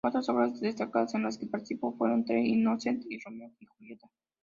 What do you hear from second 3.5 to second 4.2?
y Julieta".